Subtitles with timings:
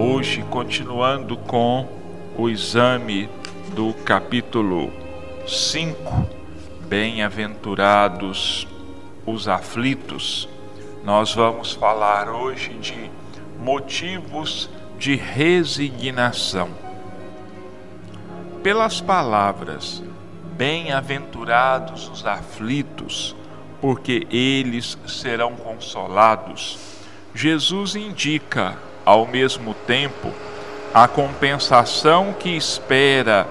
[0.00, 1.88] Hoje, continuando com
[2.36, 3.28] o exame
[3.74, 4.92] do capítulo
[5.44, 6.24] 5,
[6.86, 8.68] Bem-aventurados
[9.26, 10.48] os aflitos,
[11.02, 13.10] nós vamos falar hoje de
[13.58, 14.70] motivos
[15.00, 16.70] de resignação.
[18.62, 20.00] Pelas palavras,
[20.56, 23.34] bem-aventurados os aflitos,
[23.80, 26.78] porque eles serão consolados,
[27.34, 30.30] Jesus indica, ao mesmo tempo,
[30.92, 33.48] a compensação que espera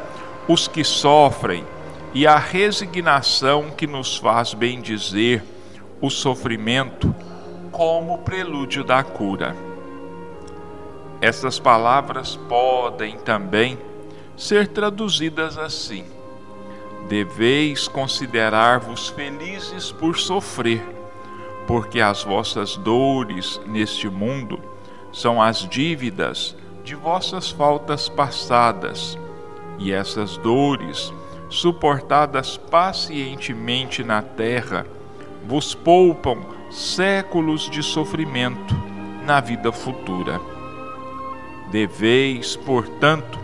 [0.48, 1.66] os que sofrem
[2.14, 5.44] e a resignação que nos faz bem dizer
[6.00, 7.14] o sofrimento
[7.72, 9.56] como prelúdio da cura.
[11.22, 13.80] Essas palavras podem também
[14.38, 16.06] ser traduzidas assim:
[17.10, 20.84] Deveis considerar-vos felizes por sofrer,
[21.66, 24.67] porque as vossas dores neste mundo
[25.18, 29.18] são as dívidas de vossas faltas passadas,
[29.80, 31.12] e essas dores,
[31.50, 34.86] suportadas pacientemente na terra,
[35.48, 36.38] vos poupam
[36.70, 38.76] séculos de sofrimento
[39.26, 40.40] na vida futura.
[41.72, 43.40] Deveis, portanto,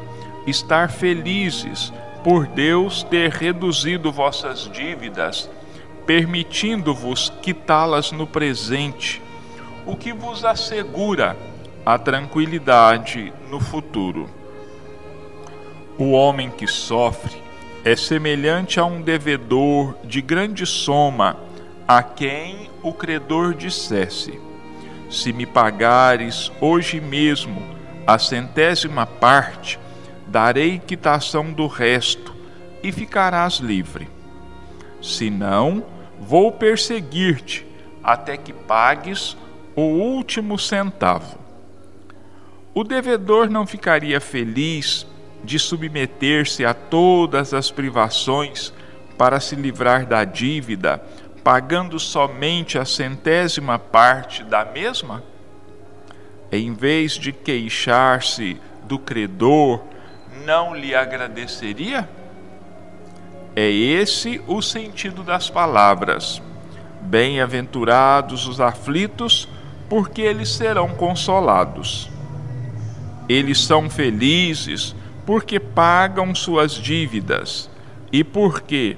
[0.45, 1.92] estar felizes
[2.23, 5.50] por Deus ter reduzido vossas dívidas,
[6.05, 9.20] permitindo-vos quitá-las no presente,
[9.88, 11.36] o que vos assegura
[11.86, 14.30] a tranquilidade no futuro.
[15.98, 17.42] O homem que sofre
[17.84, 21.38] é semelhante a um devedor de grande soma,
[21.88, 24.39] a quem o credor dissesse:
[25.09, 27.61] Se me pagares hoje mesmo
[28.08, 29.78] a centésima parte,
[30.28, 32.34] darei quitação do resto
[32.81, 34.08] e ficarás livre.
[35.02, 35.84] Se não,
[36.20, 37.67] vou perseguir-te
[38.02, 39.38] até que pagues
[39.76, 41.42] o último centavo.
[42.76, 45.06] O devedor não ficaria feliz
[45.44, 48.73] de submeter-se a todas as privações
[49.16, 51.04] para se livrar da dívida,
[51.44, 55.22] pagando somente a centésima parte da mesma?
[56.52, 59.83] Em vez de queixar-se do credor,
[60.44, 62.10] não lhe agradeceria?
[63.56, 66.42] É esse o sentido das palavras.
[67.02, 69.48] Bem-aventurados os aflitos,
[69.88, 72.13] porque eles serão consolados.
[73.28, 74.95] Eles são felizes
[75.26, 77.70] porque pagam suas dívidas
[78.11, 78.98] e porque,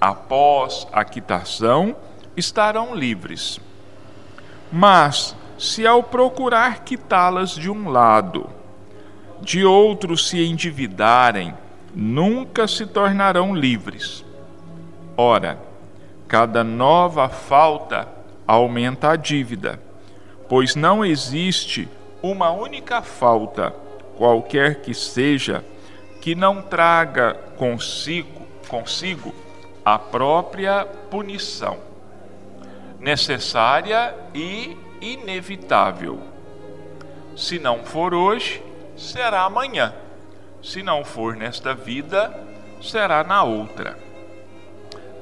[0.00, 1.94] após a quitação,
[2.36, 3.60] estarão livres.
[4.72, 8.48] Mas, se ao procurar quitá-las de um lado,
[9.40, 11.54] de outro se endividarem,
[11.94, 14.24] nunca se tornarão livres.
[15.16, 15.58] Ora,
[16.26, 18.08] cada nova falta
[18.46, 19.80] aumenta a dívida,
[20.48, 21.88] pois não existe
[22.30, 23.74] uma única falta
[24.16, 25.64] qualquer que seja,
[26.20, 29.34] que não traga consigo, consigo
[29.84, 31.78] a própria punição,
[32.98, 36.20] necessária e inevitável.
[37.36, 38.62] Se não for hoje,
[38.96, 39.94] será amanhã.
[40.62, 42.34] Se não for nesta vida,
[42.82, 43.96] será na outra.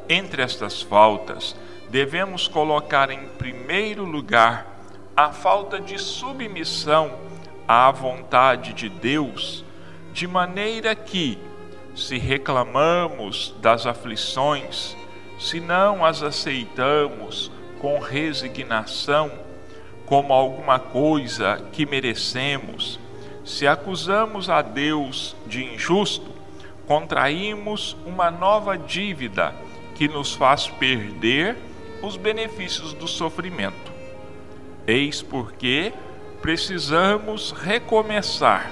[0.09, 1.57] Entre estas faltas,
[1.91, 4.74] devemos colocar em primeiro lugar
[5.17, 7.13] a falta de submissão
[7.69, 9.65] à vontade de Deus,
[10.13, 11.39] de maneira que,
[11.95, 14.97] se reclamamos das aflições,
[15.39, 19.31] se não as aceitamos com resignação
[20.05, 22.99] como alguma coisa que merecemos,
[23.45, 26.33] se acusamos a Deus de injusto,
[26.87, 29.55] contraímos uma nova dívida
[29.95, 31.57] que nos faz perder
[32.03, 33.94] os benefícios do sofrimento.
[34.87, 35.95] Eis porque
[36.43, 38.71] precisamos recomeçar,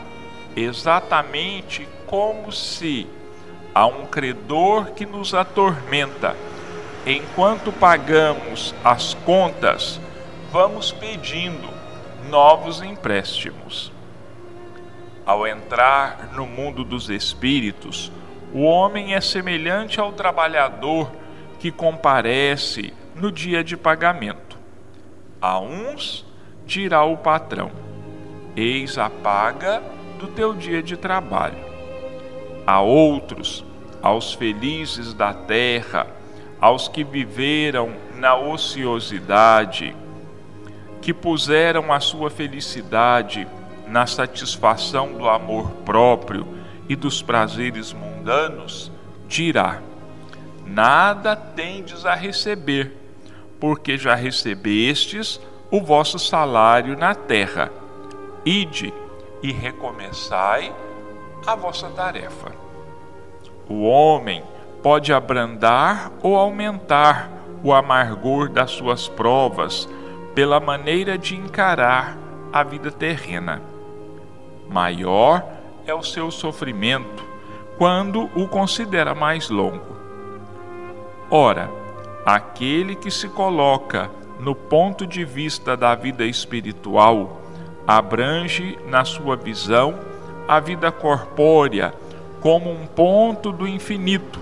[0.55, 3.07] exatamente como se
[3.75, 6.37] a um credor que nos atormenta.
[7.07, 9.99] Enquanto pagamos as contas,
[10.53, 11.69] vamos pedindo
[12.29, 13.91] novos empréstimos.
[15.25, 18.13] Ao entrar no mundo dos espíritos,
[18.53, 21.11] o homem é semelhante ao trabalhador
[21.59, 24.42] que comparece no dia de pagamento.
[25.43, 26.25] A uns
[26.65, 27.73] dirá o patrão:
[28.55, 29.83] Eis a paga
[30.21, 31.59] do teu dia de trabalho.
[32.65, 33.65] A outros,
[34.01, 36.07] aos felizes da terra,
[36.61, 39.97] aos que viveram na ociosidade,
[41.01, 43.49] que puseram a sua felicidade
[43.89, 46.47] na satisfação do amor próprio
[46.89, 48.93] e dos prazeres mundanos,
[49.27, 49.83] dirá:
[50.65, 53.02] Nada tendes a receber,
[53.63, 57.71] porque já recebestes o vosso salário na terra.
[58.45, 58.93] Ide
[59.41, 60.75] e recomeçai
[61.47, 62.51] a vossa tarefa.
[63.69, 64.43] O homem
[64.83, 67.31] pode abrandar ou aumentar
[67.63, 69.89] o amargor das suas provas
[70.35, 72.19] pela maneira de encarar
[72.53, 73.63] a vida terrena.
[74.69, 75.41] Maior
[75.87, 77.25] é o seu sofrimento
[77.79, 79.97] quando o considera mais longo.
[81.31, 81.82] Ora,
[82.25, 87.41] aquele que se coloca no ponto de vista da vida espiritual
[87.87, 89.99] abrange na sua visão
[90.47, 91.93] a vida corpórea
[92.41, 94.41] como um ponto do infinito,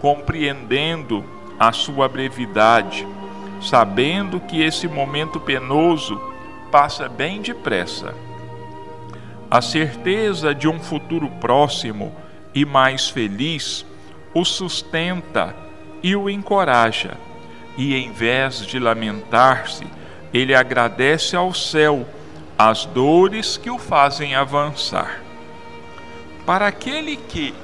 [0.00, 1.24] compreendendo
[1.58, 3.06] a sua brevidade,
[3.60, 6.20] sabendo que esse momento penoso
[6.70, 8.14] passa bem depressa.
[9.50, 12.14] A certeza de um futuro próximo
[12.54, 13.86] e mais feliz
[14.34, 15.67] o sustenta
[16.02, 17.16] e o encoraja,
[17.76, 19.86] e em vez de lamentar-se,
[20.32, 22.06] ele agradece ao céu
[22.58, 25.22] as dores que o fazem avançar.
[26.44, 27.54] Para aquele que,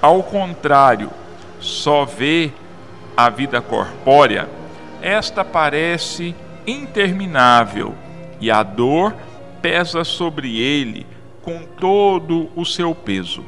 [0.00, 1.10] ao contrário,
[1.60, 2.50] só vê
[3.16, 4.48] a vida corpórea,
[5.00, 6.34] esta parece
[6.66, 7.94] interminável
[8.40, 9.14] e a dor
[9.60, 11.06] pesa sobre ele
[11.42, 13.44] com todo o seu peso.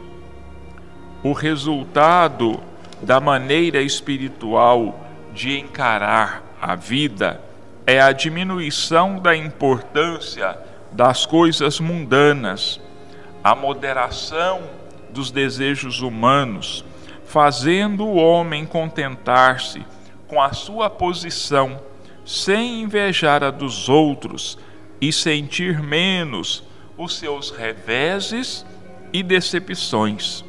[1.23, 2.61] O resultado
[3.03, 5.01] da maneira espiritual
[5.33, 7.41] de encarar a vida
[7.87, 10.59] é a diminuição da importância
[10.91, 12.81] das coisas mundanas,
[13.43, 14.63] a moderação
[15.11, 16.85] dos desejos humanos,
[17.27, 19.85] fazendo o homem contentar-se
[20.27, 21.79] com a sua posição,
[22.25, 24.59] sem invejar a dos outros
[25.01, 26.65] e sentir menos
[26.97, 28.65] os seus reveses
[29.13, 30.45] e decepções.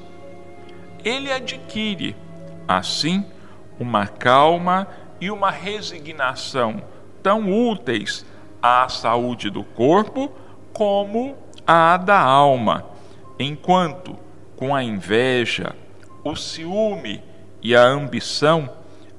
[1.03, 2.15] Ele adquire,
[2.67, 3.25] assim,
[3.79, 4.87] uma calma
[5.19, 6.81] e uma resignação
[7.21, 8.25] tão úteis
[8.61, 10.31] à saúde do corpo
[10.73, 11.35] como
[11.65, 12.85] à da alma,
[13.39, 14.17] enquanto
[14.55, 15.75] com a inveja,
[16.23, 17.23] o ciúme
[17.61, 18.69] e a ambição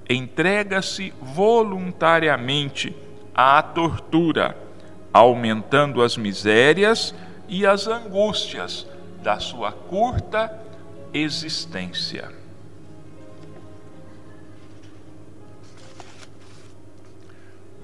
[0.09, 2.95] entrega-se voluntariamente
[3.35, 4.57] à tortura,
[5.13, 7.15] aumentando as misérias
[7.49, 8.87] e as angústias
[9.23, 10.53] da sua curta
[11.13, 12.36] existência.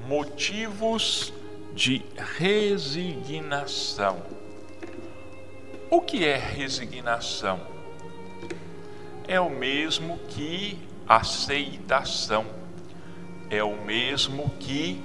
[0.06, 1.32] Motivos
[1.74, 2.04] de
[2.38, 4.22] resignação.
[5.90, 7.60] O que é resignação?
[9.26, 10.78] É o mesmo que
[11.08, 12.46] aceitação,
[13.50, 15.02] é o mesmo que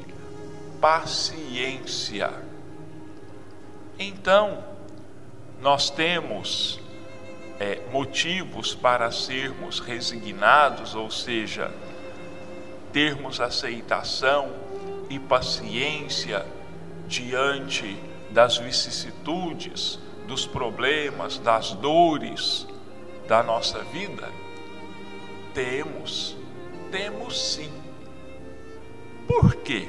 [0.79, 2.31] paciência.
[3.99, 4.63] Então,
[5.61, 6.79] nós temos
[7.59, 11.73] é, motivos para sermos resignados, ou seja,
[12.93, 14.66] termos aceitação
[15.09, 16.45] e paciência
[17.07, 17.97] diante
[18.31, 22.67] das vicissitudes, dos problemas, das dores
[23.27, 24.29] da nossa vida?
[25.53, 26.37] Temos,
[26.91, 27.71] temos sim.
[29.27, 29.87] Por quê?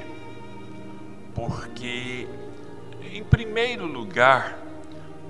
[1.35, 2.29] Porque,
[3.13, 4.59] em primeiro lugar,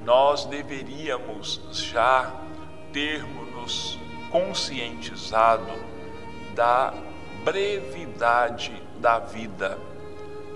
[0.05, 2.35] nós deveríamos já
[2.93, 3.99] termos nos
[4.31, 5.73] conscientizado
[6.55, 6.95] da
[7.45, 9.79] brevidade da vida.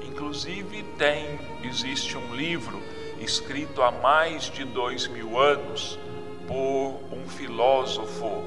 [0.02, 2.82] Inclusive tem, existe um livro
[3.20, 5.98] escrito há mais de dois mil anos
[6.46, 8.44] por um filósofo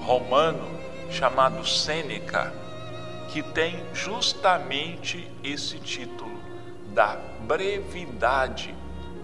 [0.00, 0.80] romano
[1.10, 2.52] chamado Sêneca,
[3.28, 6.40] que tem justamente esse título
[6.94, 8.74] da brevidade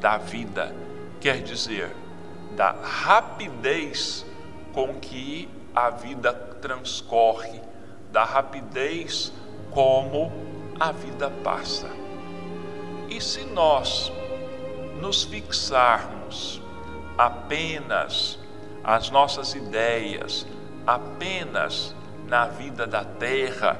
[0.00, 0.75] da vida,
[1.21, 1.90] quer dizer,
[2.54, 4.25] da rapidez
[4.73, 7.61] com que a vida transcorre
[8.16, 9.30] da rapidez
[9.70, 10.32] como
[10.80, 11.90] a vida passa.
[13.11, 14.11] E se nós
[14.99, 16.62] nos fixarmos
[17.18, 18.38] apenas
[18.82, 20.46] as nossas ideias,
[20.87, 21.94] apenas
[22.26, 23.78] na vida da terra,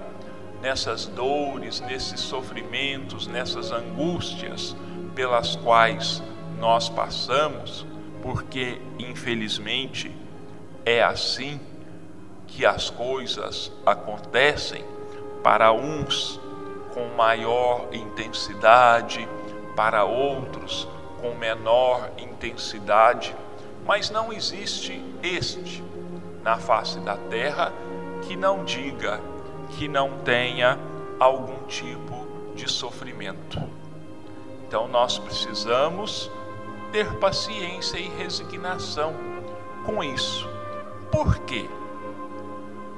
[0.61, 4.77] nessas dores, nesses sofrimentos, nessas angústias
[5.15, 6.23] pelas quais
[6.59, 7.87] nós passamos,
[8.21, 10.15] porque infelizmente
[10.85, 11.59] é assim
[12.57, 14.83] que as coisas acontecem
[15.43, 16.41] para uns
[16.95, 19.29] com maior intensidade,
[19.77, 20.89] para outros
[21.21, 23.37] com menor intensidade,
[23.85, 25.85] mas não existe este
[26.43, 27.75] na face da terra
[28.23, 29.21] que não diga
[29.77, 30.79] que não tenha
[31.21, 33.63] algum tipo de sofrimento.
[34.67, 36.31] Então nós precisamos
[36.91, 39.15] ter paciência e resignação
[39.85, 40.49] com isso.
[41.13, 41.69] Por quê?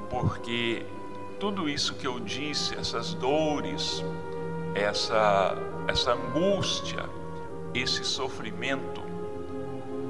[0.09, 0.85] Porque
[1.39, 4.03] tudo isso que eu disse, essas dores,
[4.75, 5.55] essa,
[5.87, 7.05] essa angústia
[7.73, 9.01] esse sofrimento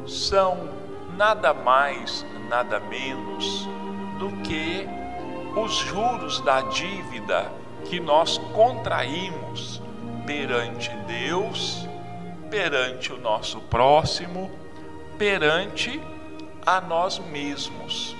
[0.06, 0.70] são
[1.18, 3.68] nada mais, nada menos
[4.18, 4.88] do que
[5.56, 7.52] os juros da dívida
[7.86, 9.82] que nós contraímos
[10.26, 11.88] perante Deus,
[12.50, 14.50] perante o nosso próximo,
[15.18, 16.02] perante
[16.66, 18.16] a nós mesmos.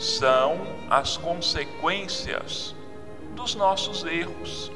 [0.00, 2.74] São as consequências
[3.36, 4.72] dos nossos erros,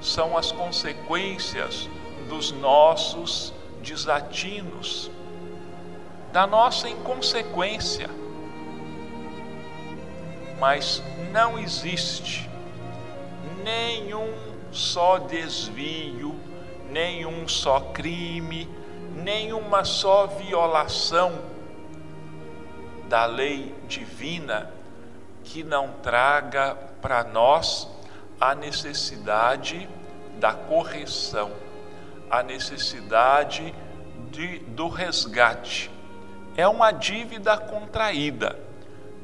[0.00, 1.90] são as consequências
[2.28, 5.10] dos nossos desatinos,
[6.32, 8.08] da nossa inconsequência.
[10.60, 12.48] Mas não existe
[13.64, 14.32] nenhum
[14.70, 16.38] só desvio,
[16.92, 18.68] nenhum só crime,
[19.16, 21.53] nenhuma só violação
[23.14, 24.72] da lei divina
[25.44, 27.88] que não traga para nós
[28.40, 29.88] a necessidade
[30.40, 31.52] da correção,
[32.28, 33.72] a necessidade
[34.32, 35.92] de, do resgate.
[36.56, 38.58] É uma dívida contraída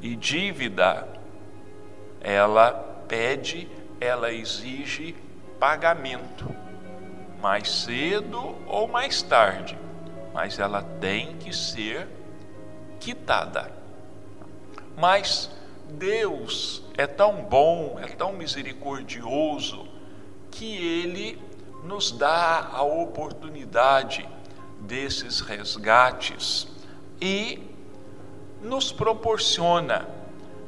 [0.01, 1.09] e dívida
[2.21, 2.71] ela
[3.09, 3.69] pede,
[4.01, 5.17] ela exige
[5.59, 6.49] pagamento,
[7.43, 9.77] mais cedo ou mais tarde,
[10.33, 12.07] mas ela tem que ser
[13.01, 13.80] quitada.
[15.01, 15.51] Mas
[15.89, 19.89] Deus é tão bom, é tão misericordioso,
[20.51, 21.41] que Ele
[21.83, 24.29] nos dá a oportunidade
[24.79, 26.69] desses resgates
[27.19, 27.63] e
[28.61, 30.07] nos proporciona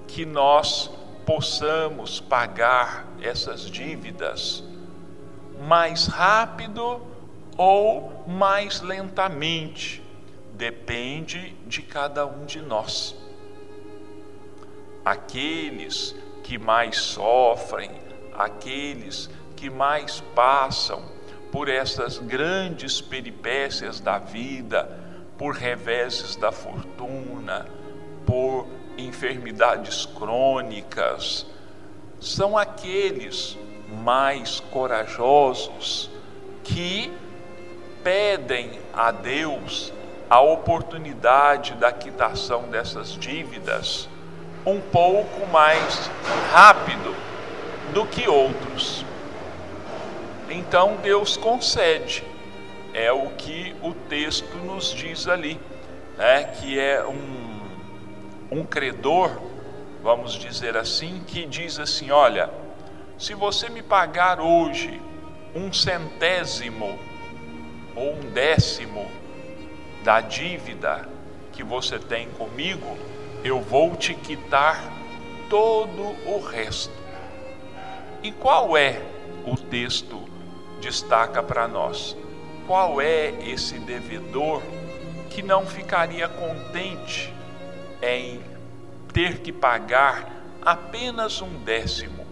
[0.09, 0.91] que nós
[1.27, 4.65] possamos pagar essas dívidas
[5.69, 7.03] mais rápido
[7.59, 10.03] ou mais lentamente,
[10.55, 13.22] depende de cada um de nós.
[15.05, 17.91] Aqueles que mais sofrem,
[18.35, 21.03] aqueles que mais passam
[21.51, 24.99] por essas grandes peripécias da vida,
[25.37, 27.67] por reveses da fortuna,
[28.27, 28.67] por
[28.97, 31.47] enfermidades crônicas,
[32.21, 33.59] são aqueles
[34.03, 36.11] mais corajosos
[36.65, 37.13] que
[38.03, 39.93] pedem a Deus
[40.31, 44.09] a oportunidade da quitação dessas dívidas
[44.65, 46.11] um pouco mais
[46.53, 47.15] rápido
[47.93, 49.05] do que outros.
[50.49, 52.25] Então Deus concede,
[52.93, 55.59] é o que o texto nos diz ali,
[56.17, 56.45] né?
[56.45, 57.61] que é um,
[58.51, 59.31] um credor,
[60.03, 62.51] vamos dizer assim, que diz assim: olha,
[63.19, 65.01] se você me pagar hoje
[65.55, 66.99] um centésimo
[67.95, 69.07] ou um décimo
[70.03, 71.09] da dívida
[71.53, 72.97] que você tem comigo,
[73.45, 74.93] eu vou te quitar
[75.49, 76.93] todo o resto.
[78.23, 79.03] E qual é
[79.45, 80.23] o texto
[80.81, 82.17] destaca para nós?
[82.67, 84.63] Qual é esse devedor
[85.31, 87.33] que não ficaria contente
[88.01, 88.41] em
[89.13, 92.25] ter que pagar apenas um décimo,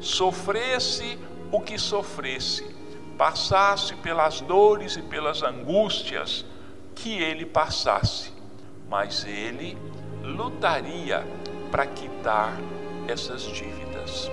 [0.00, 1.18] sofresse
[1.50, 2.64] o que sofresse,
[3.18, 6.44] passasse pelas dores e pelas angústias
[6.94, 8.32] que ele passasse,
[8.88, 9.76] mas ele
[10.22, 11.26] lutaria
[11.70, 12.56] para quitar
[13.08, 14.30] essas dívidas.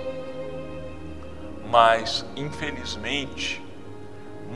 [1.68, 3.62] Mas, infelizmente,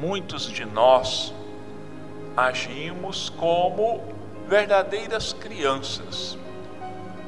[0.01, 1.33] muitos de nós
[2.37, 4.03] agimos como
[4.49, 6.37] verdadeiras crianças.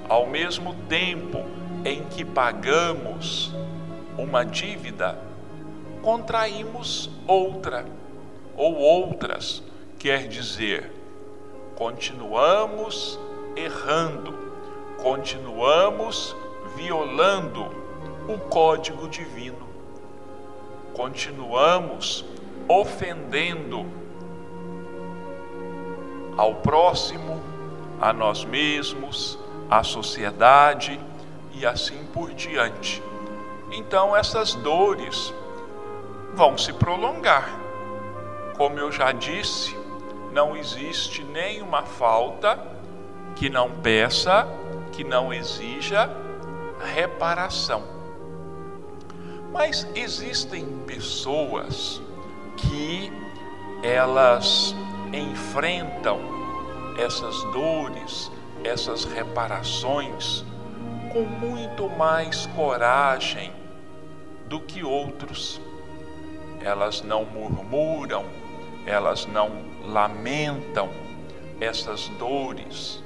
[0.09, 1.45] Ao mesmo tempo
[1.85, 3.53] em que pagamos
[4.19, 5.19] uma dívida,
[6.03, 7.85] contraímos outra
[8.57, 9.63] ou outras,
[9.99, 10.93] quer dizer,
[11.75, 13.19] continuamos
[13.57, 14.35] errando,
[15.03, 16.37] continuamos
[16.77, 17.67] violando
[18.29, 19.67] o código divino,
[20.93, 22.25] continuamos
[22.69, 23.87] ofendendo
[26.37, 27.43] ao próximo,
[28.01, 29.39] a nós mesmos,
[29.71, 31.01] à sociedade
[31.55, 33.03] e assim por diante.
[33.73, 35.33] Então essas dores
[36.35, 37.59] vão se prolongar.
[38.57, 39.77] Como eu já disse,
[40.33, 42.76] não existe nenhuma falta
[43.37, 44.49] que não peça,
[44.93, 46.11] que não exija
[46.95, 47.85] reparação.
[49.53, 52.01] Mas existem pessoas
[52.57, 53.13] que
[53.83, 54.75] elas
[55.13, 56.19] enfrentam
[56.99, 58.31] essas dores,
[58.65, 60.45] essas reparações
[61.13, 63.53] com muito mais coragem
[64.47, 65.61] do que outros.
[66.61, 68.25] Elas não murmuram,
[68.87, 69.51] elas não
[69.85, 70.89] lamentam
[71.61, 73.03] essas dores.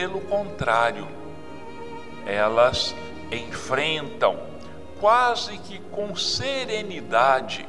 [0.00, 1.06] Pelo contrário,
[2.24, 2.94] elas
[3.30, 4.34] enfrentam
[4.98, 7.68] quase que com serenidade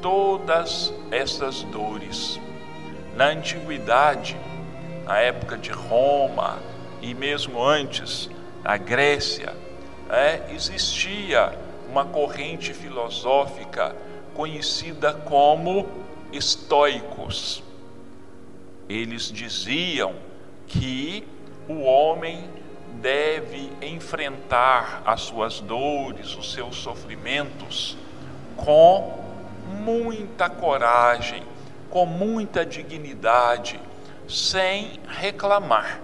[0.00, 2.40] todas essas dores.
[3.14, 4.38] Na antiguidade,
[5.04, 6.58] na época de Roma
[7.02, 8.30] e mesmo antes,
[8.64, 9.54] na Grécia,
[10.08, 11.52] é, existia
[11.90, 13.94] uma corrente filosófica
[14.32, 15.86] conhecida como
[16.32, 17.62] estoicos.
[18.88, 20.14] Eles diziam
[20.66, 21.22] que
[21.70, 22.50] o homem
[23.00, 27.96] deve enfrentar as suas dores, os seus sofrimentos
[28.56, 29.22] com
[29.78, 31.44] muita coragem,
[31.88, 33.80] com muita dignidade,
[34.28, 36.00] sem reclamar.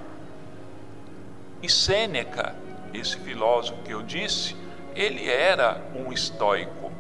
[1.61, 2.55] E Sêneca,
[2.95, 4.55] esse filósofo que eu disse,
[4.95, 6.93] ele era um estoico.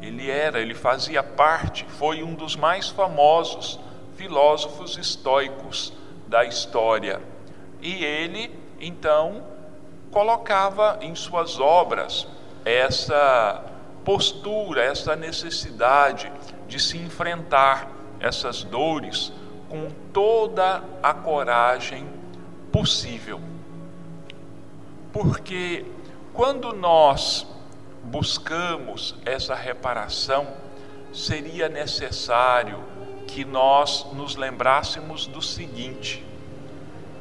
[0.00, 3.78] Ele era, ele fazia parte, foi um dos mais famosos
[4.16, 5.92] filósofos estoicos
[6.26, 7.33] da história.
[7.84, 8.50] E ele,
[8.80, 9.44] então,
[10.10, 12.26] colocava em suas obras
[12.64, 13.62] essa
[14.02, 16.32] postura, essa necessidade
[16.66, 19.30] de se enfrentar essas dores
[19.68, 22.08] com toda a coragem
[22.72, 23.38] possível.
[25.12, 25.84] Porque
[26.32, 27.46] quando nós
[28.02, 30.46] buscamos essa reparação,
[31.12, 32.82] seria necessário
[33.26, 36.24] que nós nos lembrássemos do seguinte: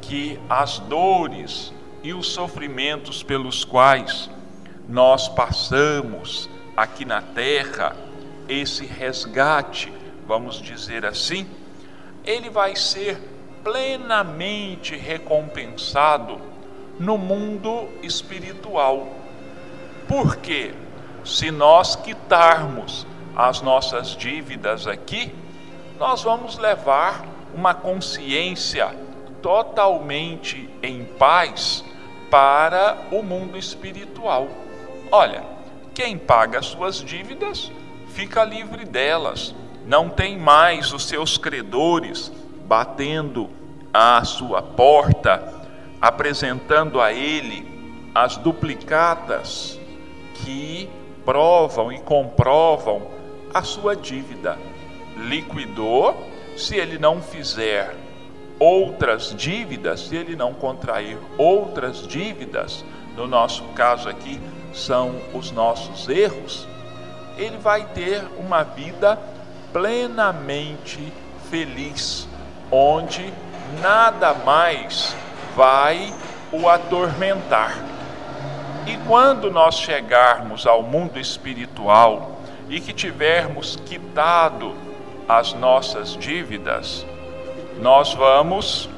[0.07, 4.29] que as dores e os sofrimentos pelos quais
[4.87, 7.95] nós passamos aqui na terra,
[8.47, 9.91] esse resgate,
[10.27, 11.47] vamos dizer assim,
[12.25, 13.17] ele vai ser
[13.63, 16.39] plenamente recompensado
[16.99, 19.07] no mundo espiritual.
[20.07, 20.73] Porque
[21.23, 25.33] se nós quitarmos as nossas dívidas aqui,
[25.97, 28.93] nós vamos levar uma consciência
[29.43, 31.85] totalmente em paz
[32.31, 34.47] para o mundo espiritual.
[35.11, 35.43] Olha,
[35.93, 37.71] quem paga as suas dívidas
[38.07, 39.53] fica livre delas,
[39.85, 42.31] não tem mais os seus credores
[42.65, 43.49] batendo
[43.93, 45.61] à sua porta
[46.01, 47.65] apresentando a ele
[48.13, 49.79] as duplicatas
[50.35, 50.89] que
[51.23, 53.07] provam e comprovam
[53.53, 54.57] a sua dívida.
[55.15, 58.02] Liquidou, se ele não fizer
[58.59, 62.83] outras dívidas, se ele não contrair outras dívidas,
[63.15, 64.39] no nosso caso aqui
[64.73, 66.67] são os nossos erros,
[67.37, 69.19] ele vai ter uma vida
[69.71, 71.11] plenamente
[71.49, 72.27] feliz,
[72.71, 73.33] onde
[73.81, 75.15] nada mais
[75.55, 76.13] vai
[76.51, 77.77] o atormentar.
[78.85, 84.75] E quando nós chegarmos ao mundo espiritual e que tivermos quitado
[85.27, 87.05] as nossas dívidas,
[87.79, 88.89] nós vamos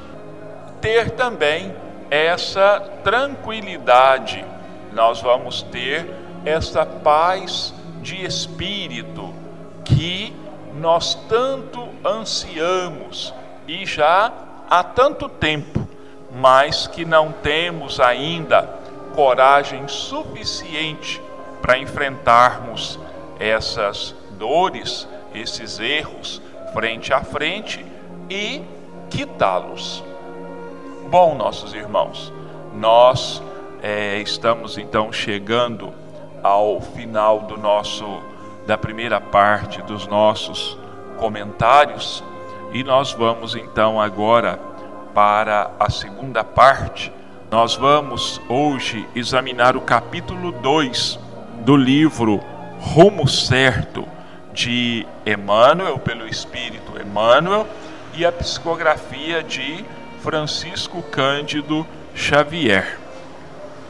[0.80, 1.74] ter também
[2.10, 4.44] essa tranquilidade,
[4.92, 6.08] nós vamos ter
[6.44, 9.34] essa paz de espírito
[9.84, 10.34] que
[10.78, 13.34] nós tanto ansiamos
[13.66, 14.32] e já
[14.68, 15.86] há tanto tempo
[16.36, 18.68] mas que não temos ainda
[19.14, 21.20] coragem suficiente
[21.62, 22.98] para enfrentarmos
[23.40, 26.42] essas dores, esses erros
[26.74, 27.84] frente a frente
[28.28, 28.62] e
[29.10, 30.02] quitá-los.
[31.10, 32.32] Bom, nossos irmãos,
[32.74, 33.42] nós
[33.82, 35.92] é, estamos então chegando
[36.42, 38.04] ao final do nosso
[38.66, 40.76] da primeira parte dos nossos
[41.18, 42.24] comentários
[42.72, 44.58] e nós vamos então agora
[45.14, 47.12] para a segunda parte,
[47.50, 51.18] nós vamos hoje examinar o capítulo 2
[51.64, 52.40] do livro
[52.80, 54.04] Rumo Certo
[54.52, 57.66] de Emmanuel, pelo Espírito Emmanuel,
[58.16, 59.84] e a psicografia de
[60.22, 62.98] Francisco Cândido Xavier.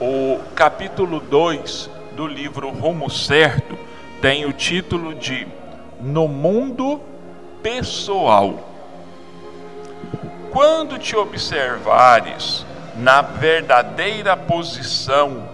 [0.01, 3.79] O capítulo 2 do livro Rumo Certo
[4.21, 5.47] tem o título de
[6.01, 7.01] No Mundo
[7.63, 8.77] Pessoal
[10.57, 12.65] quando te observares
[12.97, 15.47] na verdadeira posição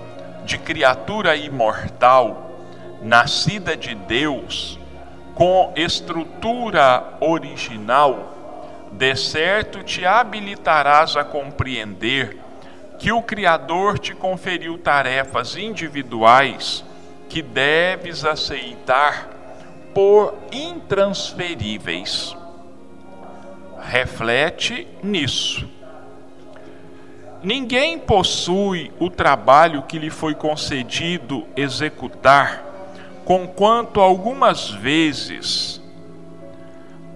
[0.44, 2.52] de criatura imortal,
[3.02, 4.78] nascida de Deus,
[5.34, 8.31] com estrutura original,
[8.92, 12.38] de certo te habilitarás a compreender
[12.98, 16.84] que o Criador te conferiu tarefas individuais
[17.28, 19.28] que deves aceitar
[19.92, 22.36] por intransferíveis
[23.82, 25.68] reflete nisso.
[27.42, 32.64] Ninguém possui o trabalho que lhe foi concedido executar,
[33.24, 35.81] conquanto algumas vezes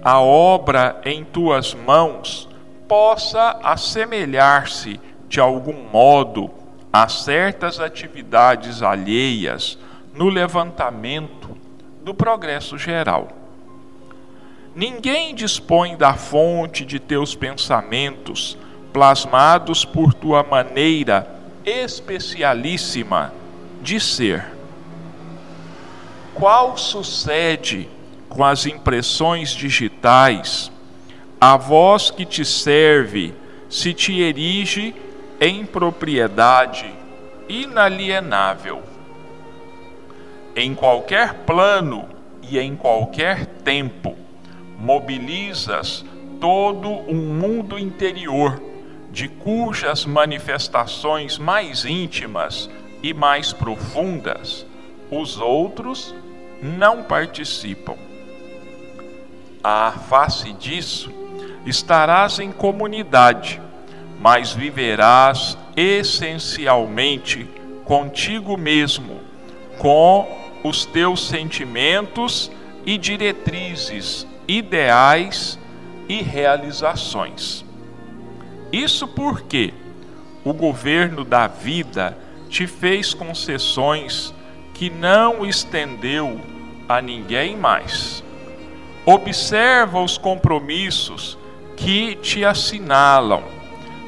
[0.07, 2.49] a obra em tuas mãos
[2.87, 6.49] possa assemelhar-se de algum modo
[6.93, 9.77] a certas atividades alheias
[10.15, 11.57] no levantamento
[12.05, 13.27] do progresso geral.
[14.77, 18.57] Ninguém dispõe da fonte de teus pensamentos,
[18.93, 21.29] plasmados por tua maneira
[21.65, 23.33] especialíssima
[23.83, 24.47] de ser.
[26.33, 27.96] Qual sucede
[28.37, 30.71] com as impressões digitais?
[31.41, 33.35] A voz que te serve
[33.69, 34.95] se te erige
[35.41, 36.93] em propriedade
[37.49, 38.83] inalienável.
[40.55, 42.07] Em qualquer plano
[42.43, 44.15] e em qualquer tempo,
[44.79, 46.05] mobilizas
[46.39, 48.63] todo um mundo interior,
[49.11, 52.69] de cujas manifestações mais íntimas
[53.03, 54.67] e mais profundas
[55.11, 56.15] os outros
[56.63, 58.06] não participam.
[59.69, 61.13] À face disso,
[61.67, 63.61] estarás em comunidade,
[64.21, 67.51] mas viverás essencialmente
[67.85, 69.19] contigo mesmo,
[69.77, 70.25] com
[70.63, 72.49] os teus sentimentos
[72.85, 75.59] e diretrizes, ideais
[76.09, 77.65] e realizações.
[78.73, 79.75] Isso porque
[80.45, 82.17] o governo da vida
[82.49, 84.33] te fez concessões
[84.75, 86.41] que não estendeu
[86.89, 88.25] a ninguém mais.
[89.07, 91.39] Observa os compromissos
[91.77, 93.45] que te assinalam,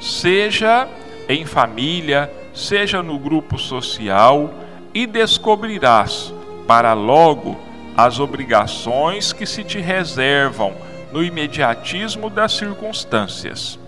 [0.00, 0.88] seja
[1.28, 4.52] em família, seja no grupo social,
[4.92, 6.34] e descobrirás
[6.66, 7.56] para logo
[7.96, 10.74] as obrigações que se te reservam
[11.12, 13.78] no imediatismo das circunstâncias.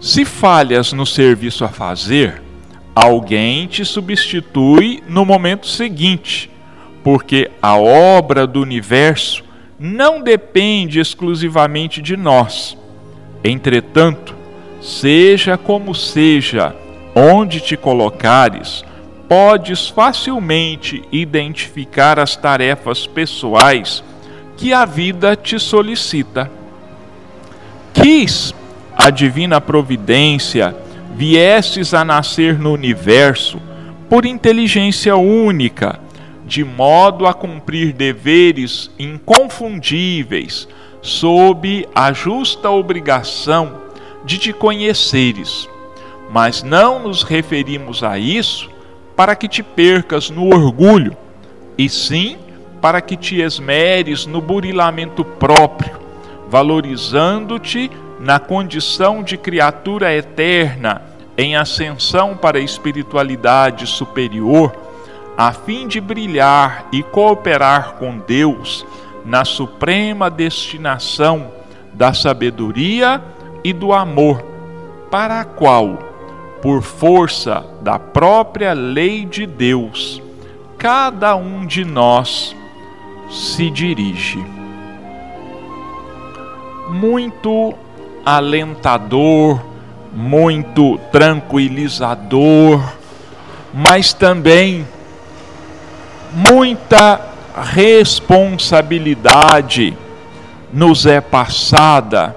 [0.00, 2.40] Se falhas no serviço a fazer,
[2.94, 6.50] alguém te substitui no momento seguinte,
[7.04, 9.44] porque a obra do universo
[9.78, 12.76] não depende exclusivamente de nós.
[13.44, 14.34] Entretanto,
[14.80, 16.74] seja como seja,
[17.14, 18.84] onde te colocares,
[19.28, 24.02] podes facilmente identificar as tarefas pessoais
[24.56, 26.50] que a vida te solicita.
[27.92, 28.54] Quis
[28.96, 30.74] a divina providência
[31.14, 33.60] viesses a nascer no universo
[34.08, 36.00] por inteligência única,
[36.48, 40.66] de modo a cumprir deveres inconfundíveis,
[41.02, 43.82] sob a justa obrigação
[44.24, 45.68] de te conheceres.
[46.32, 48.70] Mas não nos referimos a isso
[49.14, 51.14] para que te percas no orgulho,
[51.76, 52.38] e sim
[52.80, 55.98] para que te esmeres no burilamento próprio,
[56.48, 61.02] valorizando-te na condição de criatura eterna
[61.36, 64.87] em ascensão para a espiritualidade superior,
[65.38, 68.84] a fim de brilhar e cooperar com Deus
[69.24, 71.52] na suprema destinação
[71.94, 73.22] da sabedoria
[73.62, 74.44] e do amor,
[75.08, 75.96] para a qual
[76.60, 80.20] por força da própria lei de Deus,
[80.76, 82.56] cada um de nós
[83.30, 84.44] se dirige.
[86.90, 87.74] Muito
[88.26, 89.60] alentador,
[90.12, 92.82] muito tranquilizador,
[93.72, 94.84] mas também
[96.32, 97.20] muita
[97.56, 99.96] responsabilidade
[100.72, 102.36] nos é passada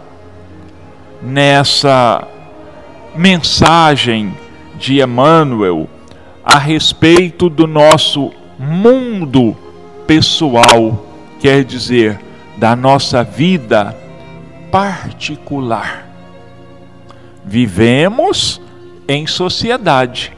[1.21, 2.27] nessa
[3.15, 4.35] mensagem
[4.75, 5.87] de Emmanuel
[6.43, 9.55] a respeito do nosso mundo
[10.07, 11.05] pessoal,
[11.39, 12.19] quer dizer,
[12.57, 13.95] da nossa vida
[14.71, 16.07] particular.
[17.45, 18.59] Vivemos
[19.07, 20.33] em sociedade.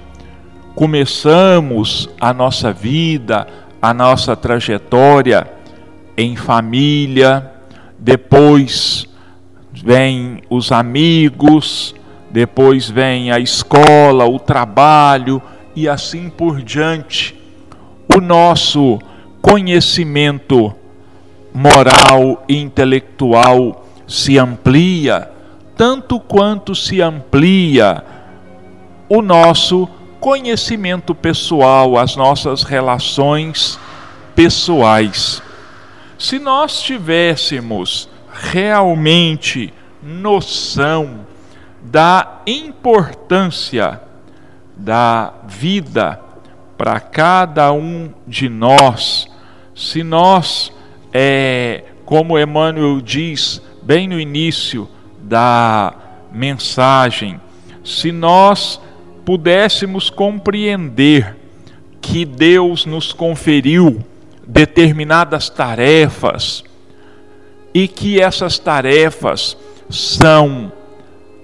[0.76, 3.46] Começamos a nossa vida,
[3.80, 5.48] a nossa trajetória
[6.18, 7.52] em família,
[8.00, 9.08] depois
[9.72, 11.94] vem os amigos,
[12.32, 15.40] depois vem a escola, o trabalho
[15.76, 17.40] e assim por diante.
[18.12, 18.98] O nosso
[19.44, 20.74] conhecimento
[21.54, 25.30] moral e intelectual se amplia,
[25.78, 28.04] tanto quanto se amplia
[29.08, 29.88] o nosso
[30.24, 33.78] conhecimento pessoal, as nossas relações
[34.34, 35.44] pessoais.
[36.18, 41.28] Se nós tivéssemos realmente noção
[41.82, 44.00] da importância
[44.78, 46.22] da vida
[46.78, 49.28] para cada um de nós,
[49.76, 50.72] se nós,
[51.12, 54.88] é, como Emmanuel diz bem no início
[55.22, 55.94] da
[56.32, 57.42] mensagem,
[57.84, 58.80] se nós
[59.26, 61.36] pudéssemos compreender
[62.02, 64.04] que Deus nos conferiu
[64.46, 66.66] determinadas tarefas
[67.74, 69.56] e que essas tarefas
[69.90, 70.70] são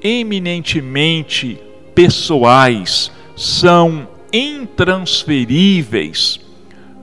[0.03, 1.57] eminentemente
[1.95, 6.39] pessoais, são intransferíveis,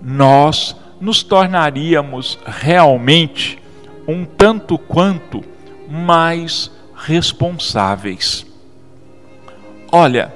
[0.02, 3.58] nós nos tornaríamos realmente
[4.06, 5.42] um tanto quanto
[5.88, 8.46] mais responsáveis.
[9.90, 10.35] Olha,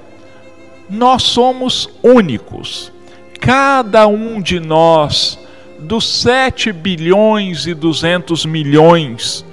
[0.90, 2.92] nós somos únicos.
[3.40, 5.38] Cada um de nós,
[5.78, 9.44] dos 7 bilhões e 200 milhões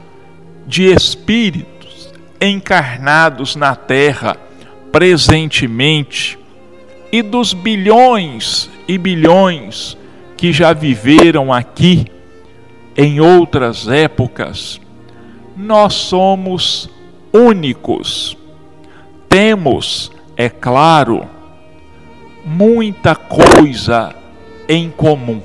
[0.65, 4.38] de espíritos encarnados na Terra
[4.91, 6.38] presentemente,
[7.12, 9.97] e dos bilhões e bilhões
[10.36, 12.06] que já viveram aqui
[12.95, 14.82] em outras épocas,
[15.56, 16.89] nós somos
[17.32, 18.38] únicos.
[19.30, 21.28] Temos, é claro,
[22.45, 24.13] muita coisa
[24.69, 25.41] em comum,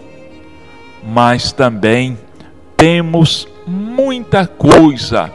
[1.02, 2.18] mas também
[2.76, 5.33] temos muita coisa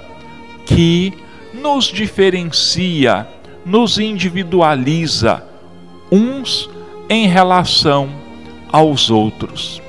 [0.64, 1.12] que
[1.56, 3.28] nos diferencia,
[3.66, 5.44] nos individualiza
[6.12, 6.70] uns
[7.10, 8.10] em relação
[8.72, 9.82] aos outros.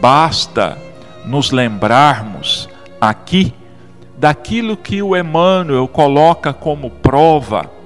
[0.00, 0.76] Basta
[1.24, 2.68] nos lembrarmos
[3.00, 3.54] aqui
[4.16, 7.77] daquilo que o Emmanuel coloca como prova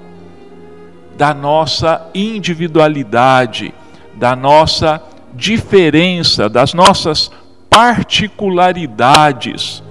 [1.17, 3.73] da nossa individualidade,
[4.15, 5.01] da nossa
[5.33, 7.31] diferença, das nossas
[7.69, 9.81] particularidades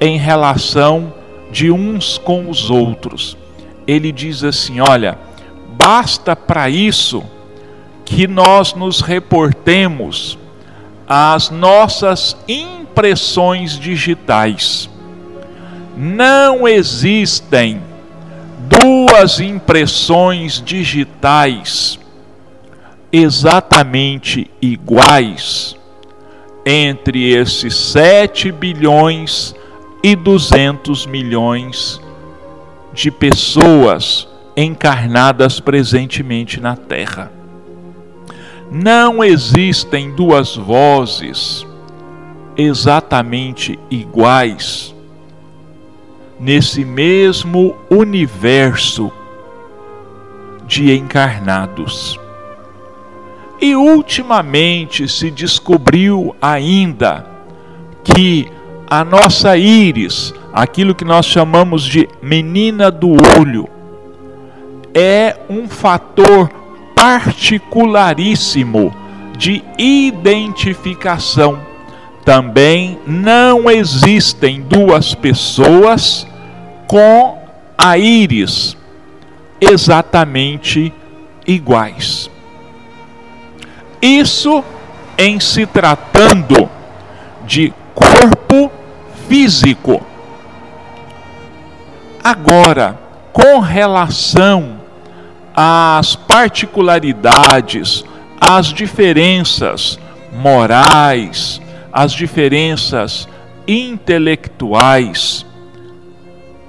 [0.00, 1.12] em relação
[1.50, 3.36] de uns com os outros.
[3.86, 5.18] Ele diz assim: olha,
[5.76, 7.22] basta para isso
[8.04, 10.36] que nós nos reportemos
[11.08, 14.90] às nossas impressões digitais.
[15.96, 17.80] Não existem
[18.68, 21.98] duas impressões digitais
[23.12, 25.76] exatamente iguais
[26.66, 29.54] entre esses 7 bilhões
[30.02, 32.00] e 200 milhões
[32.92, 37.30] de pessoas encarnadas presentemente na Terra.
[38.70, 41.66] Não existem duas vozes
[42.56, 44.93] exatamente iguais
[46.38, 49.10] nesse mesmo universo
[50.66, 52.18] de encarnados.
[53.60, 57.26] E ultimamente se descobriu ainda
[58.02, 58.48] que
[58.86, 63.68] a nossa íris, aquilo que nós chamamos de menina do olho,
[64.92, 66.50] é um fator
[66.94, 68.94] particularíssimo
[69.36, 71.73] de identificação.
[72.24, 76.26] Também não existem duas pessoas
[76.86, 77.38] com
[77.76, 78.76] a íris
[79.60, 80.92] exatamente
[81.46, 82.30] iguais.
[84.00, 84.64] Isso
[85.16, 86.68] em se tratando
[87.46, 88.70] de corpo
[89.28, 90.04] físico.
[92.22, 92.98] Agora,
[93.32, 94.80] com relação
[95.54, 98.04] às particularidades,
[98.40, 99.98] às diferenças
[100.32, 101.60] morais,
[101.94, 103.28] às diferenças
[103.68, 105.46] intelectuais,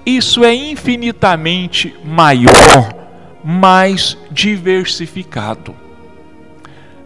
[0.05, 2.93] isso é infinitamente maior,
[3.43, 5.75] mais diversificado.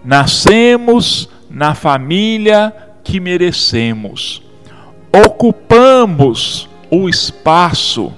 [0.03, 4.43] Nascemos na família que merecemos,
[5.13, 8.13] ocupamos o espaço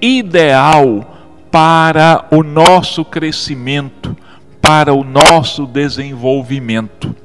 [0.00, 4.16] ideal para o nosso crescimento,
[4.60, 7.21] para o nosso desenvolvimento.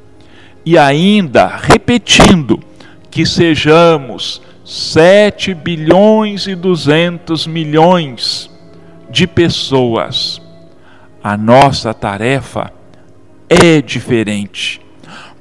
[0.70, 2.60] E ainda, repetindo,
[3.10, 8.52] que sejamos 7 bilhões e 200 milhões
[9.10, 10.42] de pessoas.
[11.24, 12.74] A nossa tarefa
[13.50, 14.82] é diferente,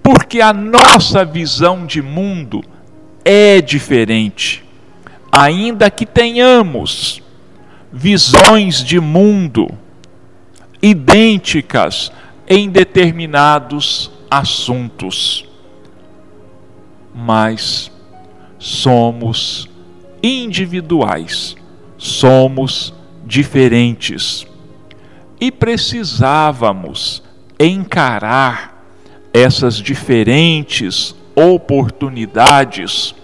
[0.00, 2.62] porque a nossa visão de mundo
[3.24, 4.64] é diferente.
[5.32, 7.20] Ainda que tenhamos
[7.92, 9.66] visões de mundo
[10.80, 12.12] idênticas
[12.46, 15.48] em determinados assuntos,
[17.14, 17.90] mas
[18.58, 19.68] somos
[20.22, 21.56] individuais,
[21.96, 22.92] somos
[23.24, 24.46] diferentes.
[25.40, 27.22] E precisávamos
[27.58, 28.76] encarar
[29.32, 33.14] essas diferentes oportunidades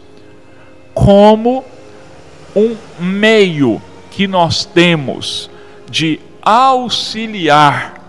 [0.93, 1.65] como
[2.55, 5.51] um meio que nós temos
[5.91, 8.02] de auxiliar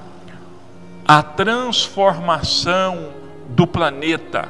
[1.08, 3.10] a transformação
[3.50, 4.50] do planeta,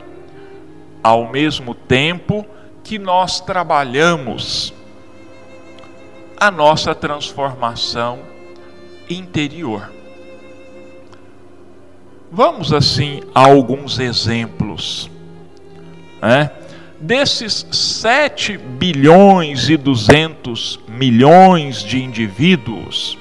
[1.01, 2.45] ao mesmo tempo
[2.83, 4.73] que nós trabalhamos
[6.39, 8.19] a nossa transformação
[9.09, 9.91] interior.
[12.31, 15.09] Vamos assim a alguns exemplos.
[16.21, 16.51] Né?
[16.99, 23.17] Desses 7 bilhões e 200 milhões de indivíduos,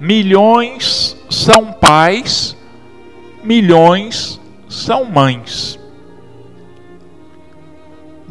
[0.00, 2.54] milhões são pais,
[3.42, 4.38] milhões
[4.68, 5.80] são mães.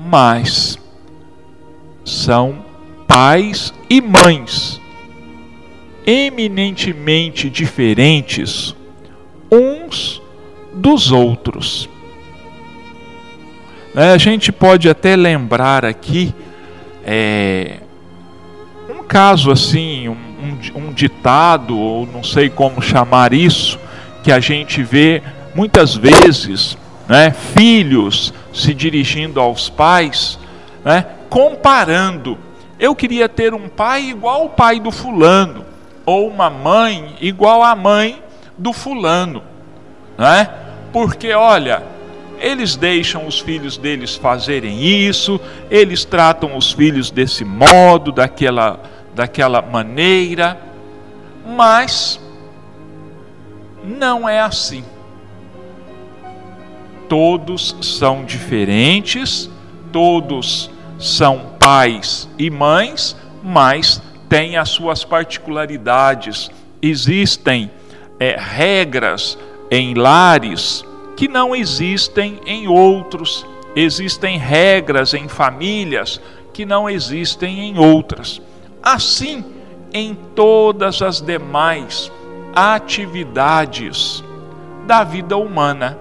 [0.09, 0.79] mas
[2.03, 2.65] são
[3.07, 4.81] pais e mães
[6.05, 8.75] eminentemente diferentes
[9.51, 10.19] uns
[10.73, 11.87] dos outros.
[13.95, 16.33] É, a gente pode até lembrar aqui
[17.05, 17.77] é,
[18.89, 23.79] um caso assim, um, um, um ditado, ou não sei como chamar isso,
[24.23, 25.21] que a gente vê
[25.53, 30.39] muitas vezes né, filhos se dirigindo aos pais,
[30.83, 32.37] né, comparando.
[32.79, 35.65] Eu queria ter um pai igual ao pai do fulano,
[36.05, 38.21] ou uma mãe igual à mãe
[38.57, 39.43] do fulano,
[40.17, 40.49] né?
[40.91, 41.83] Porque olha,
[42.39, 48.79] eles deixam os filhos deles fazerem isso, eles tratam os filhos desse modo, daquela,
[49.19, 50.57] daquela maneira,
[51.45, 52.21] mas
[53.83, 54.81] não é assim.
[57.09, 59.49] Todos são diferentes,
[59.91, 66.49] todos são pais e mães, mas têm as suas particularidades.
[66.81, 67.69] Existem
[68.21, 69.37] é, regras
[69.69, 70.85] em lares
[71.17, 73.45] que não existem em outros.
[73.75, 76.21] Existem regras em famílias
[76.53, 78.41] que não existem em outras.
[78.91, 79.45] Assim,
[79.93, 82.11] em todas as demais
[82.55, 84.23] atividades
[84.87, 85.95] da vida humana,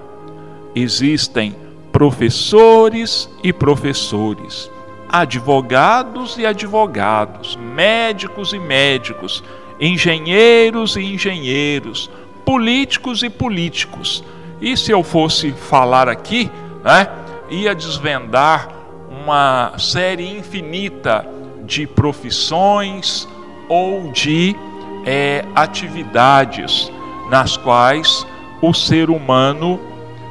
[0.75, 1.55] existem
[1.93, 4.71] professores e professores,
[5.07, 9.45] advogados e advogados, médicos e médicos,
[9.79, 12.11] engenheiros e engenheiros,
[12.43, 14.25] políticos e políticos.
[14.63, 16.51] E se eu fosse falar aqui,
[16.83, 17.07] né,
[17.51, 18.71] ia desvendar
[19.11, 21.37] uma série infinita
[21.69, 23.29] de profissões
[23.69, 24.57] ou de
[25.05, 26.91] é, atividades
[27.31, 28.27] nas quais
[28.63, 29.79] o ser humano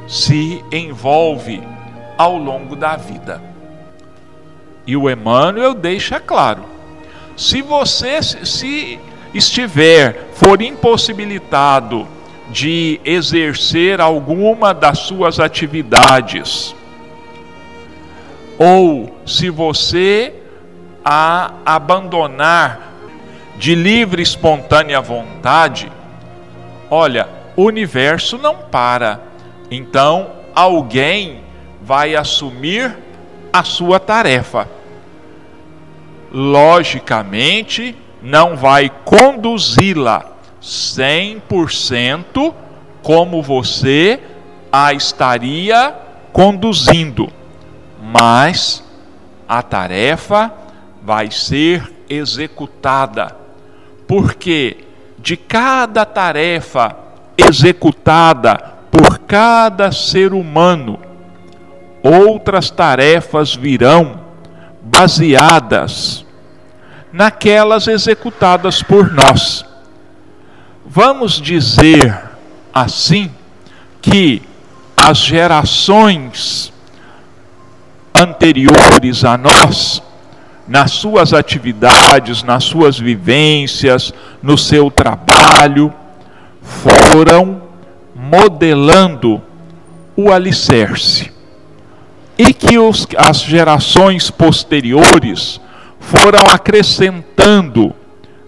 [0.08, 1.62] se envolve
[2.18, 3.40] ao longo da vida.
[4.84, 6.64] E o Emmanuel deixa claro:
[7.36, 8.98] se você se
[9.32, 12.06] estiver, for impossibilitado
[12.50, 16.74] de exercer alguma das suas atividades.
[18.58, 20.34] Ou se você
[21.10, 22.92] a abandonar
[23.56, 25.90] de livre e espontânea vontade,
[26.90, 29.18] olha, o universo não para.
[29.70, 31.40] Então, alguém
[31.80, 32.94] vai assumir
[33.50, 34.68] a sua tarefa.
[36.30, 40.26] Logicamente, não vai conduzi-la
[40.60, 42.52] 100%
[43.02, 44.20] como você
[44.70, 45.94] a estaria
[46.34, 47.32] conduzindo,
[47.98, 48.84] mas
[49.48, 50.67] a tarefa
[51.02, 53.36] vai ser executada,
[54.06, 54.78] porque
[55.18, 56.96] de cada tarefa
[57.36, 58.56] executada
[58.90, 60.98] por cada ser humano,
[62.02, 64.20] outras tarefas virão
[64.82, 66.24] baseadas
[67.12, 69.64] naquelas executadas por nós.
[70.84, 72.22] Vamos dizer
[72.72, 73.30] assim
[74.00, 74.42] que
[74.96, 76.72] as gerações
[78.14, 80.02] anteriores a nós,
[80.68, 85.92] nas suas atividades, nas suas vivências, no seu trabalho,
[86.60, 87.62] foram
[88.14, 89.40] modelando
[90.14, 91.32] o alicerce.
[92.36, 95.60] E que os, as gerações posteriores
[95.98, 97.94] foram acrescentando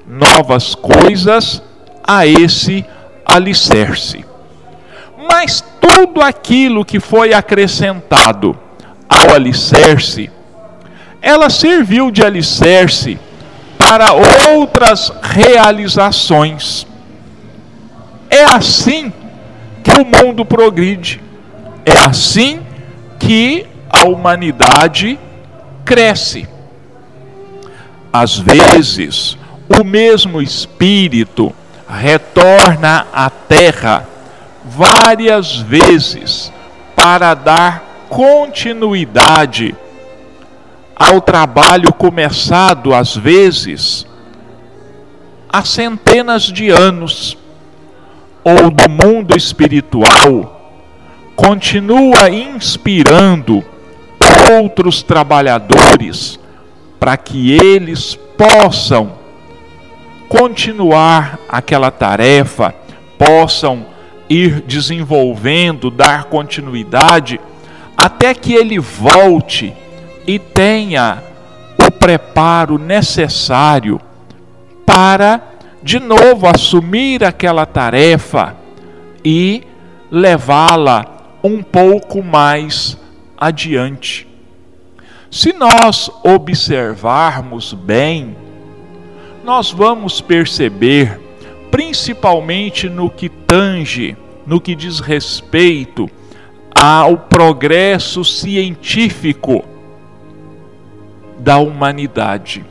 [0.07, 1.63] novas coisas
[2.07, 2.85] a esse
[3.25, 4.25] alicerce.
[5.29, 8.57] Mas tudo aquilo que foi acrescentado
[9.09, 10.31] ao alicerce,
[11.23, 13.19] ela serviu de alicerce
[13.79, 16.87] para outras realizações.
[18.29, 19.13] É assim
[19.83, 21.21] que o mundo progride.
[21.85, 22.61] É assim
[23.19, 25.19] que a humanidade
[25.85, 26.49] cresce.
[28.13, 29.37] Às vezes,
[29.69, 31.53] o mesmo espírito
[31.89, 34.07] retorna à terra
[34.65, 36.53] várias vezes
[36.95, 39.75] para dar continuidade
[41.01, 44.07] ao trabalho começado, às vezes,
[45.49, 47.39] há centenas de anos,
[48.45, 50.77] ou do mundo espiritual,
[51.35, 53.65] continua inspirando
[54.53, 56.39] outros trabalhadores
[56.99, 59.13] para que eles possam
[60.29, 62.75] continuar aquela tarefa,
[63.17, 63.87] possam
[64.29, 67.41] ir desenvolvendo, dar continuidade,
[67.97, 69.75] até que ele volte
[70.27, 71.23] e tenha
[71.79, 74.01] o preparo necessário
[74.85, 75.41] para
[75.83, 78.57] de novo assumir aquela tarefa
[79.25, 79.63] e
[80.11, 82.99] levá-la um pouco mais
[83.37, 84.29] adiante.
[85.31, 88.37] Se nós observarmos bem,
[89.45, 91.19] nós vamos perceber,
[91.71, 94.17] principalmente no que tange,
[94.47, 96.11] no que diz respeito
[96.75, 99.65] ao progresso científico
[101.41, 102.65] da humanidade.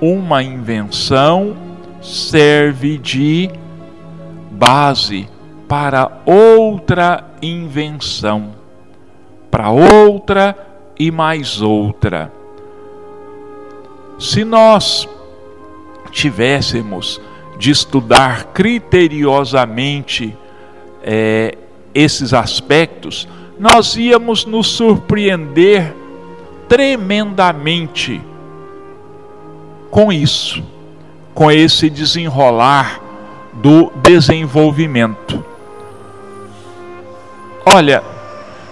[0.00, 1.56] Uma invenção
[2.02, 3.50] serve de
[4.50, 5.28] base
[5.68, 8.50] para outra invenção,
[9.50, 10.56] para outra
[10.98, 12.32] e mais outra.
[14.18, 15.08] Se nós
[16.10, 17.20] tivéssemos
[17.58, 20.36] de estudar criteriosamente
[21.02, 21.56] é,
[21.94, 25.94] esses aspectos, nós íamos nos surpreender
[26.68, 28.20] tremendamente
[29.90, 30.62] com isso,
[31.34, 33.00] com esse desenrolar
[33.52, 35.44] do desenvolvimento.
[37.64, 38.02] Olha,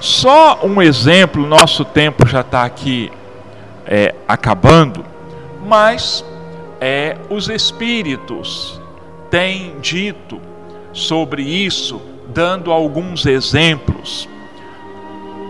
[0.00, 3.10] só um exemplo, nosso tempo já está aqui
[3.86, 5.04] é, acabando,
[5.64, 6.24] mas
[6.80, 8.80] é, os espíritos
[9.30, 10.40] têm dito
[10.92, 12.02] sobre isso,
[12.34, 14.28] dando alguns exemplos.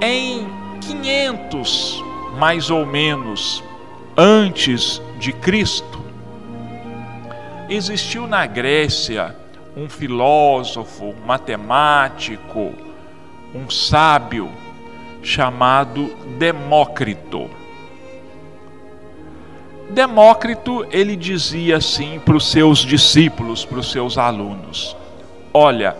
[0.03, 0.47] Em
[0.81, 2.05] 500,
[2.39, 3.63] mais ou menos,
[4.17, 6.01] antes de Cristo,
[7.69, 9.37] existiu na Grécia
[9.77, 12.73] um filósofo, matemático,
[13.55, 14.51] um sábio
[15.23, 17.49] chamado Demócrito.
[19.91, 24.97] Demócrito ele dizia assim para os seus discípulos, para os seus alunos:
[25.53, 25.97] Olha,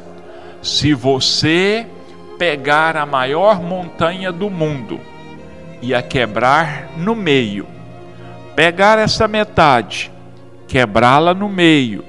[0.63, 1.87] se você
[2.39, 5.12] pegar a maior montanha do mundo
[5.83, 7.67] e a quebrar no meio,
[8.55, 10.11] pegar essa metade,
[10.69, 12.05] quebrá-la no meio,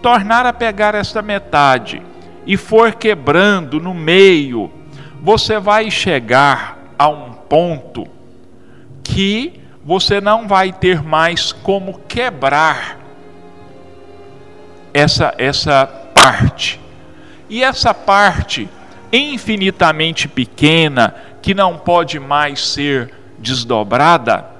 [0.00, 2.00] tornar a pegar essa metade
[2.46, 4.70] e for quebrando no meio,
[5.20, 8.06] você vai chegar a um ponto
[9.02, 12.98] que você não vai ter mais como quebrar
[14.94, 16.80] essa essa parte.
[17.48, 18.68] E essa parte
[19.12, 21.14] infinitamente pequena,
[21.46, 24.50] que não pode mais ser desdobrada,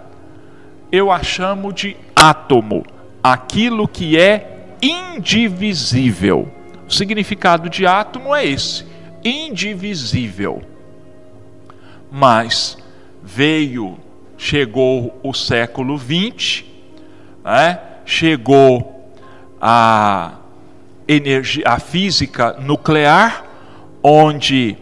[0.93, 2.84] eu a chamo de átomo,
[3.20, 6.49] aquilo que é indivisível.
[6.89, 8.87] O significado de átomo é esse:
[9.24, 10.62] indivisível.
[12.09, 12.78] Mas
[13.20, 13.99] veio,
[14.39, 16.66] chegou o século XX,
[17.45, 17.80] né?
[18.05, 19.11] chegou
[19.61, 20.34] a
[21.09, 23.45] energia, a física nuclear,
[24.05, 24.78] onde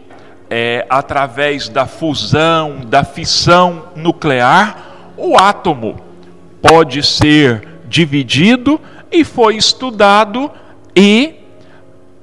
[0.49, 5.95] é, através da fusão, da fissão nuclear, o átomo
[6.61, 8.79] pode ser dividido
[9.11, 10.51] e foi estudado
[10.95, 11.35] e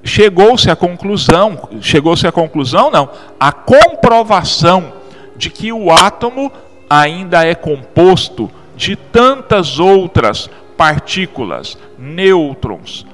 [0.05, 3.09] chegou-se à conclusão, chegou-se à conclusão não,
[3.39, 4.93] a comprovação
[5.37, 6.51] de que o átomo
[6.89, 13.07] ainda é composto de tantas outras partículas, nêutrons,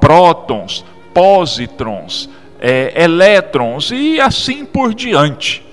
[0.00, 0.84] prótons,
[1.14, 2.28] pósitrons,
[2.60, 5.64] é, elétrons e assim por diante.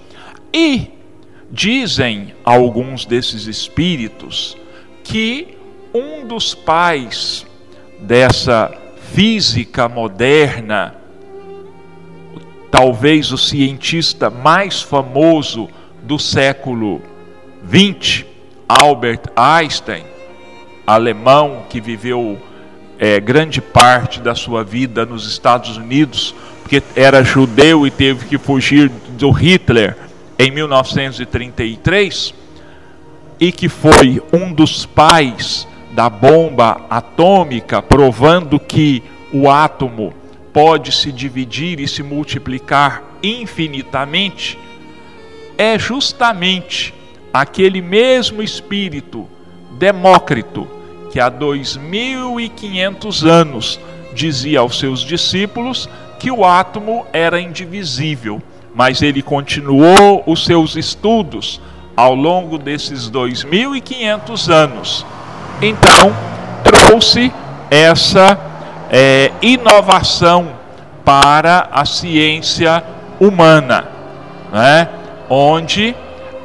[0.53, 0.91] E
[1.51, 4.57] dizem alguns desses espíritos
[5.03, 5.57] que
[5.93, 7.45] um dos pais
[7.99, 8.71] dessa
[9.13, 10.95] física moderna,
[12.69, 15.69] talvez o cientista mais famoso
[16.03, 17.01] do século
[17.65, 18.25] XX,
[18.67, 20.03] Albert Einstein,
[20.85, 22.37] alemão que viveu
[22.99, 26.35] é, grande parte da sua vida nos Estados Unidos,
[26.67, 29.95] porque era judeu e teve que fugir do Hitler
[30.37, 32.33] em 1933,
[33.39, 39.01] e que foi um dos pais da bomba atômica, provando que
[39.31, 40.13] o átomo
[40.51, 44.59] pode se dividir e se multiplicar infinitamente,
[45.57, 46.93] é justamente
[47.33, 49.25] aquele mesmo espírito,
[49.79, 50.67] Demócrito,
[51.13, 53.79] que há 2500 anos
[54.13, 55.87] dizia aos seus discípulos
[56.19, 58.41] que o átomo era indivisível,
[58.73, 61.61] mas ele continuou os seus estudos
[61.95, 65.05] ao longo desses 2500 anos
[65.61, 66.15] então
[66.63, 67.31] trouxe
[67.69, 68.37] essa
[68.91, 70.49] é, inovação
[71.03, 72.83] para a ciência
[73.19, 73.87] humana,
[74.51, 74.87] né?
[75.29, 75.95] onde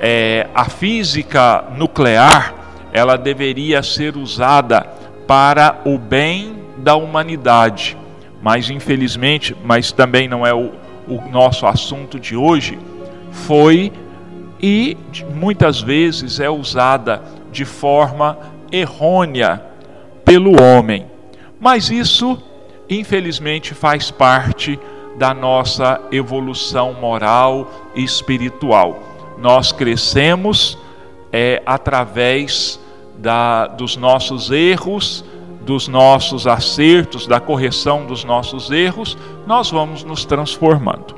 [0.01, 2.55] é, a física nuclear
[2.93, 4.87] ela deveria ser usada
[5.27, 7.97] para o bem da humanidade,
[8.43, 10.73] mas infelizmente, mas também não é o,
[11.07, 12.79] o nosso assunto de hoje,
[13.31, 13.93] foi
[14.61, 14.97] e
[15.35, 18.39] muitas vezes é usada de forma
[18.71, 19.63] errônea
[20.25, 21.07] pelo homem.
[21.61, 22.41] Mas isso,
[22.89, 24.79] infelizmente, faz parte
[25.17, 29.01] da nossa evolução moral e espiritual.
[29.39, 30.79] nós crescemos
[31.33, 32.79] é através
[33.19, 35.25] da, dos nossos erros,
[35.65, 41.15] dos nossos acertos, da correção dos nossos erros, nós vamos nos transformando.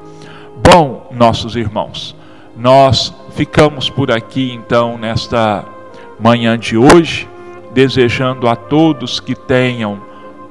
[0.62, 2.14] Bom, nossos irmãos,
[2.56, 5.64] nós ficamos por aqui então nesta
[6.18, 7.28] manhã de hoje,
[7.72, 10.00] desejando a todos que tenham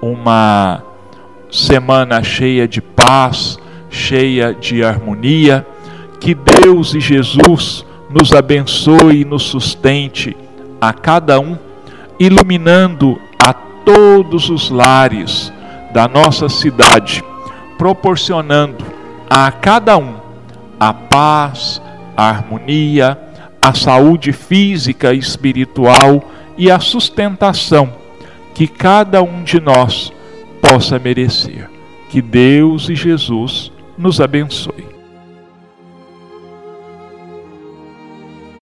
[0.01, 0.83] uma
[1.49, 3.57] semana cheia de paz,
[3.89, 5.65] cheia de harmonia,
[6.19, 10.35] que Deus e Jesus nos abençoe e nos sustente
[10.81, 11.57] a cada um,
[12.19, 13.19] iluminando
[13.85, 15.51] todos os lares
[15.93, 17.23] da nossa cidade,
[17.77, 18.85] proporcionando
[19.29, 20.23] a cada um
[20.79, 21.81] a paz,
[22.17, 23.17] a harmonia,
[23.61, 27.93] a saúde física e espiritual e a sustentação
[28.53, 30.11] que cada um de nós
[30.61, 31.69] possa merecer.
[32.09, 34.92] Que Deus e Jesus nos abençoe.